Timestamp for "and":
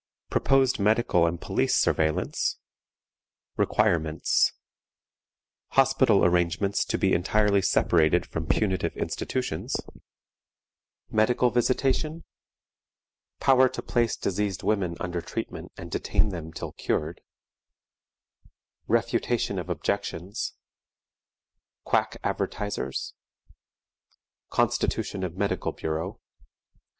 1.27-1.39, 15.77-15.91